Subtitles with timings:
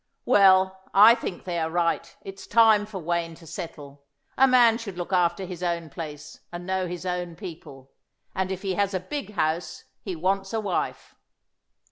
[0.25, 2.17] "Well, but I think they are right.
[2.23, 4.03] It's time for Wayne to settle.
[4.35, 7.91] A man should look after his own place and know his own people.
[8.33, 11.13] And if he has a big house he wants a wife."